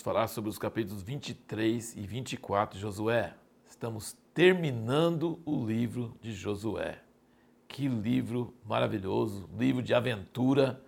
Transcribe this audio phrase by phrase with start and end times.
[0.00, 3.34] vamos falar sobre os capítulos 23 e 24 de Josué.
[3.68, 7.02] Estamos terminando o livro de Josué.
[7.68, 10.82] Que livro maravilhoso, livro de aventura,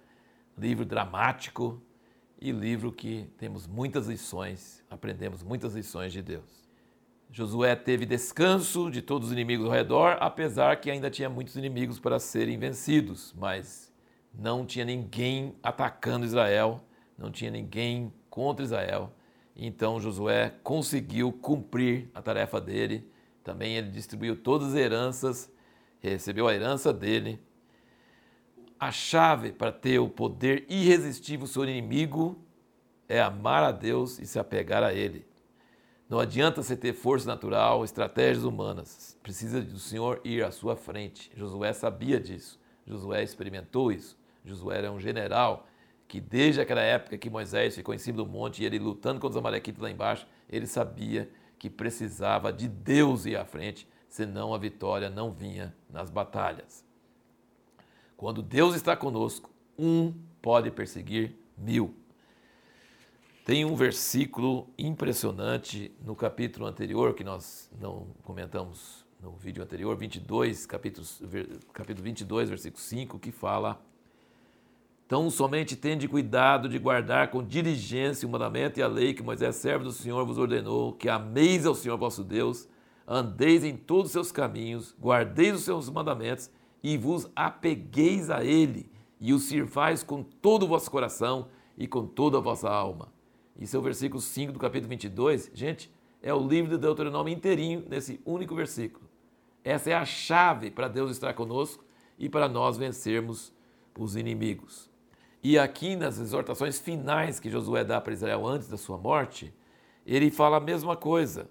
[0.56, 1.82] livro dramático
[2.40, 6.66] e livro que temos muitas lições, aprendemos muitas lições de Deus.
[7.30, 12.00] Josué teve descanso de todos os inimigos ao redor, apesar que ainda tinha muitos inimigos
[12.00, 13.92] para serem vencidos, mas
[14.32, 16.82] não tinha ninguém atacando Israel,
[17.16, 19.12] não tinha ninguém contra Israel.
[19.54, 23.08] Então Josué conseguiu cumprir a tarefa dele.
[23.44, 25.52] Também ele distribuiu todas as heranças,
[26.00, 27.40] recebeu a herança dele.
[28.78, 32.36] A chave para ter o poder irresistível sobre o inimigo
[33.08, 35.24] é amar a Deus e se apegar a Ele.
[36.08, 39.16] Não adianta você ter força natural, estratégias humanas.
[39.22, 41.30] Precisa do Senhor ir à sua frente.
[41.34, 42.60] Josué sabia disso.
[42.86, 44.18] Josué experimentou isso.
[44.44, 45.66] Josué era um general
[46.12, 49.30] que desde aquela época que Moisés ficou em cima do monte e ele lutando contra
[49.30, 54.58] os amalequitas lá embaixo, ele sabia que precisava de Deus ir à frente, senão a
[54.58, 56.84] vitória não vinha nas batalhas.
[58.14, 61.94] Quando Deus está conosco, um pode perseguir mil.
[63.42, 70.66] Tem um versículo impressionante no capítulo anterior, que nós não comentamos no vídeo anterior, 22,
[70.66, 71.06] capítulo,
[71.72, 73.82] capítulo 22, versículo 5, que fala
[75.12, 79.56] então, somente tende cuidado de guardar com diligência o mandamento e a lei que Moisés,
[79.56, 82.66] servo do Senhor, vos ordenou, que ameis ao Senhor vosso Deus,
[83.06, 86.48] andeis em todos os seus caminhos, guardeis os seus mandamentos
[86.82, 88.90] e vos apegueis a ele,
[89.20, 93.12] e o sirvais com todo o vosso coração e com toda a vossa alma.
[93.60, 95.50] Isso é o versículo 5 do capítulo 22.
[95.52, 99.04] Gente, é o livro de Deuteronômio inteirinho, nesse único versículo.
[99.62, 101.84] Essa é a chave para Deus estar conosco
[102.18, 103.52] e para nós vencermos
[103.94, 104.90] os inimigos.
[105.44, 109.52] E aqui nas exortações finais que Josué dá para Israel antes da sua morte,
[110.06, 111.48] ele fala a mesma coisa.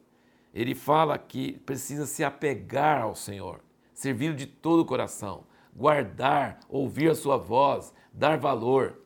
[0.53, 3.59] Ele fala que precisa se apegar ao Senhor,
[3.93, 5.43] servir de todo o coração,
[5.75, 9.01] guardar, ouvir a sua voz, dar valor.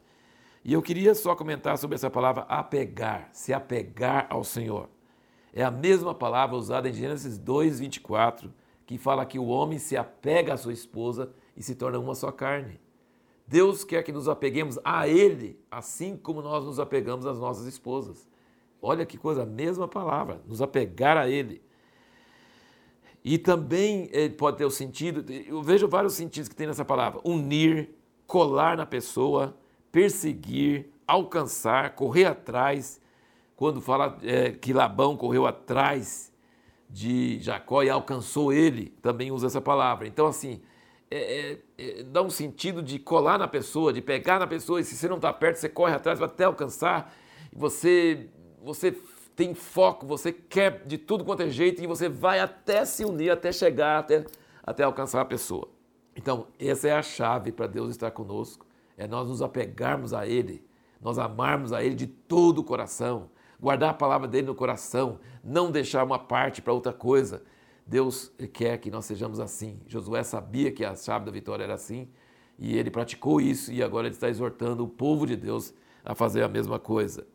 [0.64, 4.88] E eu queria só comentar sobre essa palavra apegar, se apegar ao Senhor.
[5.52, 8.54] É a mesma palavra usada em Gênesis 2, 24,
[8.86, 12.32] que fala que o homem se apega à sua esposa e se torna uma só
[12.32, 12.80] carne.
[13.48, 18.28] Deus quer que nos apeguemos a Ele, assim como nós nos apegamos às nossas esposas.
[18.82, 21.62] Olha que coisa, a mesma palavra, nos apegar a Ele.
[23.24, 27.20] E também ele pode ter o sentido, eu vejo vários sentidos que tem nessa palavra:
[27.24, 27.90] unir,
[28.28, 29.58] colar na pessoa,
[29.92, 33.02] perseguir, alcançar, correr atrás.
[33.56, 36.32] Quando fala é, que Labão correu atrás
[36.88, 40.08] de Jacó e alcançou ele, também usa essa palavra.
[40.08, 40.62] Então, assim,
[41.16, 44.84] é, é, é, dá um sentido de colar na pessoa, de pegar na pessoa, e
[44.84, 47.14] se você não está perto, você corre atrás para até alcançar,
[47.54, 48.30] você,
[48.62, 48.92] você
[49.34, 53.30] tem foco, você quer de tudo quanto é jeito, e você vai até se unir,
[53.30, 54.26] até chegar, até,
[54.62, 55.70] até alcançar a pessoa.
[56.16, 58.66] Então, essa é a chave para Deus estar conosco,
[58.98, 60.66] é nós nos apegarmos a Ele,
[61.00, 65.72] nós amarmos a Ele de todo o coração, guardar a palavra dele no coração, não
[65.72, 67.42] deixar uma parte para outra coisa,
[67.86, 69.80] Deus quer que nós sejamos assim.
[69.88, 72.08] Josué sabia que a chave da vitória era assim
[72.58, 75.74] e ele praticou isso e agora ele está exortando o povo de Deus
[76.04, 77.28] a fazer a mesma coisa.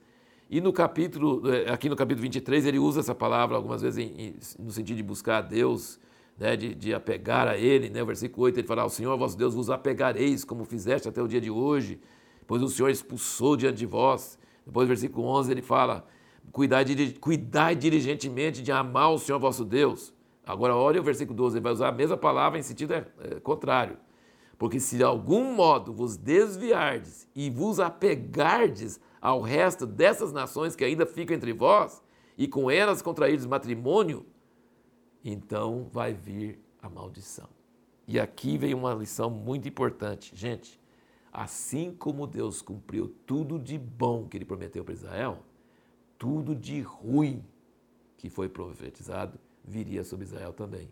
[0.48, 4.34] E no capítulo, eh, aqui no capítulo 23, ele usa essa palavra algumas vezes em,
[4.58, 6.00] no sentido de buscar a Deus,
[6.36, 7.88] né, de, de, apegar a Ele.
[7.88, 8.02] Né?
[8.02, 11.28] O versículo 8 ele fala: O Senhor, vosso Deus, vos apegareis, como fizeste até o
[11.28, 12.00] dia de hoje,
[12.48, 14.36] pois o Senhor expulsou diante de vós.
[14.66, 16.04] Depois, no versículo 11, ele fala:
[16.50, 16.84] Cuidai,
[17.20, 20.12] cuidai diligentemente de amar o Senhor vosso Deus
[20.50, 23.40] Agora, olha o versículo 12, ele vai usar a mesma palavra em sentido é, é,
[23.40, 23.96] contrário.
[24.58, 30.84] Porque se de algum modo vos desviardes e vos apegardes ao resto dessas nações que
[30.84, 32.02] ainda ficam entre vós,
[32.36, 34.24] e com elas contrairdes matrimônio,
[35.24, 37.48] então vai vir a maldição.
[38.08, 40.34] E aqui vem uma lição muito importante.
[40.34, 40.80] Gente,
[41.32, 45.38] assim como Deus cumpriu tudo de bom que ele prometeu para Israel,
[46.18, 47.44] tudo de ruim
[48.16, 50.90] que foi profetizado viria sobre Israel também.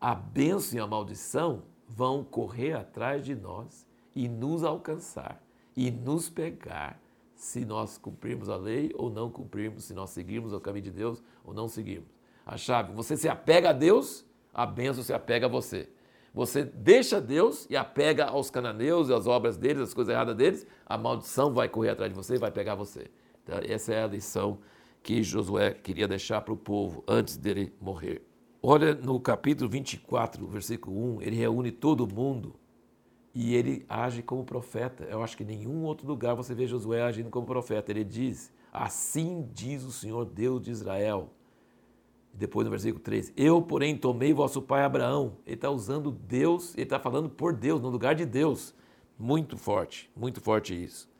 [0.00, 5.42] A bênção e a maldição vão correr atrás de nós e nos alcançar
[5.76, 7.00] e nos pegar
[7.34, 11.22] se nós cumprirmos a lei ou não cumprirmos, se nós seguirmos o caminho de Deus
[11.44, 12.08] ou não seguirmos.
[12.44, 15.88] A chave, você se apega a Deus, a bênção se apega a você.
[16.32, 20.66] Você deixa Deus e apega aos cananeus e às obras deles, as coisas erradas deles,
[20.86, 23.10] a maldição vai correr atrás de você e vai pegar você.
[23.42, 24.58] Então, essa é a lição
[25.02, 28.22] que Josué queria deixar para o povo antes dele morrer.
[28.62, 32.54] Olha no capítulo 24, versículo 1, ele reúne todo mundo
[33.34, 35.04] e ele age como profeta.
[35.04, 37.90] Eu acho que em nenhum outro lugar você vê Josué agindo como profeta.
[37.90, 41.30] Ele diz: Assim diz o Senhor Deus de Israel.
[42.32, 45.38] Depois no versículo 3, eu, porém, tomei vosso pai Abraão.
[45.44, 48.74] Ele está usando Deus, ele está falando por Deus, no lugar de Deus.
[49.18, 51.10] Muito forte, muito forte isso.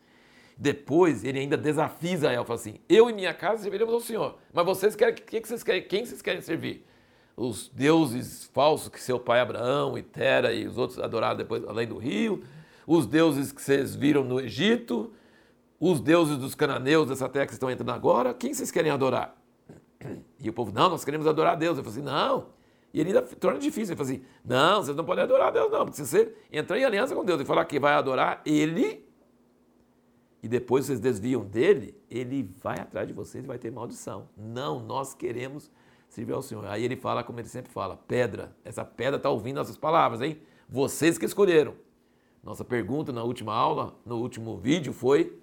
[0.63, 4.37] Depois ele ainda desafia Israel, fala assim: Eu e minha casa serviremos ao Senhor.
[4.53, 6.85] Mas vocês querem, que, que vocês querem, quem vocês querem servir?
[7.35, 11.89] Os deuses falsos que seu pai Abraão e Tera e os outros adoraram depois além
[11.89, 12.45] do rio,
[12.87, 15.11] os deuses que vocês viram no Egito,
[15.81, 19.35] os deuses dos cananeus dessa terra que estão entrando agora, quem vocês querem adorar?
[20.39, 21.79] E o povo, não, nós queremos adorar a Deus.
[21.79, 22.49] Eu falei assim, não.
[22.93, 23.95] E ele ainda torna difícil.
[23.95, 25.87] Ele falou assim, não, vocês não podem adorar a Deus, não.
[25.87, 29.09] Porque se você entrar em aliança com Deus e falar que vai adorar Ele,
[30.43, 34.29] e depois vocês desviam dele, ele vai atrás de vocês e vai ter maldição.
[34.37, 35.71] Não, nós queremos
[36.09, 36.65] servir ao Senhor.
[36.67, 38.57] Aí ele fala, como ele sempre fala, pedra.
[38.65, 40.41] Essa pedra está ouvindo nossas palavras, hein?
[40.69, 41.75] Vocês que escolheram.
[42.43, 45.39] Nossa pergunta na última aula, no último vídeo, foi: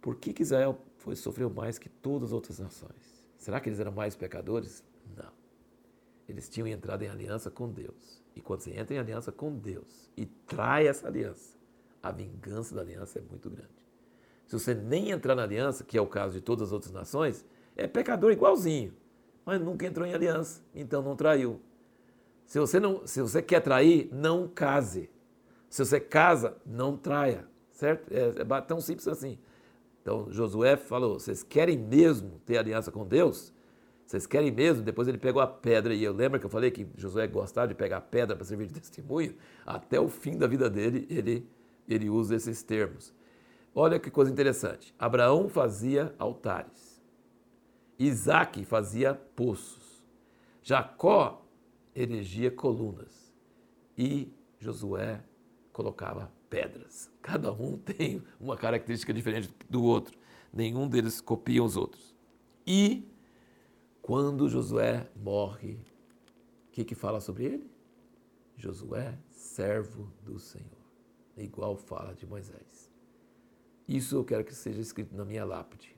[0.00, 3.24] por que, que Israel foi, sofreu mais que todas as outras nações?
[3.36, 4.82] Será que eles eram mais pecadores?
[5.16, 5.30] Não.
[6.28, 8.22] Eles tinham entrado em aliança com Deus.
[8.34, 11.57] E quando você entra em aliança com Deus e trai essa aliança,
[12.02, 13.68] a vingança da aliança é muito grande.
[14.46, 17.44] Se você nem entrar na aliança, que é o caso de todas as outras nações,
[17.76, 18.94] é pecador igualzinho,
[19.44, 21.60] mas nunca entrou em aliança, então não traiu.
[22.46, 25.10] Se você, não, se você quer trair, não case.
[25.68, 28.10] Se você casa, não traia, certo?
[28.10, 29.38] É, é tão simples assim.
[30.00, 33.52] Então Josué falou: vocês querem mesmo ter aliança com Deus?
[34.06, 34.82] Vocês querem mesmo?
[34.82, 37.74] Depois ele pegou a pedra, e eu lembro que eu falei que Josué gostava de
[37.74, 39.34] pegar pedra para servir de testemunho.
[39.66, 41.46] Até o fim da vida dele, ele,
[41.88, 43.12] ele usa esses termos.
[43.74, 44.94] Olha que coisa interessante.
[44.98, 47.02] Abraão fazia altares.
[47.98, 50.02] Isaac fazia poços.
[50.62, 51.44] Jacó
[51.94, 53.32] erigia colunas.
[53.96, 55.22] E Josué
[55.72, 57.10] colocava pedras.
[57.22, 60.16] Cada um tem uma característica diferente do outro.
[60.52, 62.14] Nenhum deles copia os outros.
[62.66, 63.08] E
[64.02, 65.74] quando Josué morre,
[66.68, 67.70] o que, que fala sobre ele?
[68.56, 70.77] Josué, servo do Senhor.
[71.38, 72.90] Igual fala de Moisés.
[73.86, 75.96] Isso eu quero que seja escrito na minha lápide.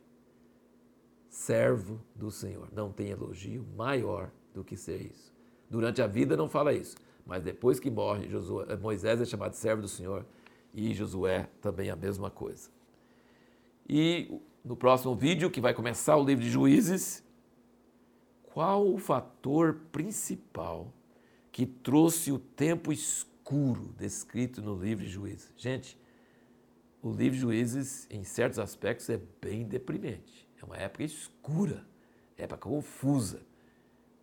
[1.28, 2.68] Servo do Senhor.
[2.72, 5.32] Não tem elogio maior do que ser isso.
[5.68, 9.82] Durante a vida não fala isso, mas depois que morre, Josué, Moisés é chamado servo
[9.82, 10.26] do Senhor
[10.74, 12.68] e Josué também a mesma coisa.
[13.88, 17.24] E no próximo vídeo, que vai começar o livro de Juízes,
[18.42, 20.92] qual o fator principal
[21.52, 22.92] que trouxe o tempo
[23.50, 25.52] escuro descrito no livro de Juízes?
[25.56, 25.98] Gente,
[27.02, 30.48] o livro de Juízes, em certos aspectos, é bem deprimente.
[30.62, 31.84] É uma época escura,
[32.36, 33.42] época confusa.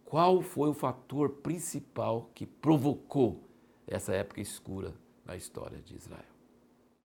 [0.06, 3.44] Qual foi o fator principal que provocou
[3.86, 4.94] essa época escura
[5.26, 6.37] na história de Israel?